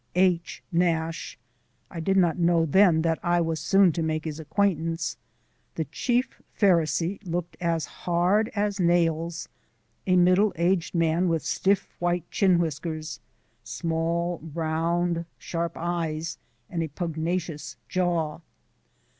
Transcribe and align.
H. 0.15 0.63
Nash 0.71 1.37
(I 1.91 1.99
did 1.99 2.17
not 2.17 2.39
know 2.39 2.65
then 2.65 3.03
that 3.03 3.19
I 3.21 3.39
was 3.39 3.59
soon 3.59 3.91
to 3.91 4.01
make 4.01 4.25
his 4.25 4.39
acquaintance) 4.39 5.15
the 5.75 5.85
Chief 5.85 6.41
Pharisee 6.59 7.19
looked 7.23 7.55
as 7.61 7.85
hard 7.85 8.49
as 8.55 8.79
nails, 8.79 9.47
a 10.07 10.15
middle 10.15 10.53
aged 10.55 10.95
man 10.95 11.29
with 11.29 11.45
stiff 11.45 11.87
chin 12.31 12.57
whiskers, 12.57 13.19
small 13.63 14.39
round, 14.55 15.25
sharp 15.37 15.73
eyes, 15.75 16.39
and 16.67 16.81
a 16.81 16.87
pugnacious 16.87 17.75
jaw. 17.87 18.39